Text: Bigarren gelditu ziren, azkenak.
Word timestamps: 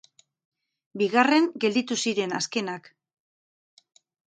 Bigarren 1.01 1.45
gelditu 1.65 1.99
ziren, 2.07 2.35
azkenak. 2.41 2.93